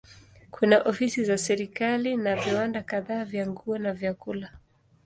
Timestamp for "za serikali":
1.25-2.17